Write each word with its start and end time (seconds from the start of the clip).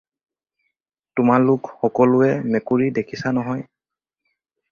তোমালোক 1.19 1.67
সকলোৱে 1.83 2.29
মেকুৰি 2.55 2.87
দেখিছা 2.97 3.35
নহয়। 3.39 3.63